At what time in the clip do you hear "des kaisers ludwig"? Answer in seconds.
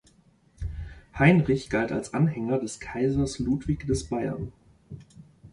2.57-3.85